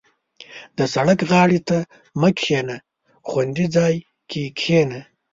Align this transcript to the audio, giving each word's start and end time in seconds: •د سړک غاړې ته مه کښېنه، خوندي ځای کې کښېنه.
•د 0.77 0.79
سړک 0.93 1.19
غاړې 1.31 1.59
ته 1.69 1.77
مه 2.19 2.29
کښېنه، 2.39 2.77
خوندي 3.29 3.65
ځای 3.75 3.95
کې 4.29 4.43
کښېنه. 4.59 4.99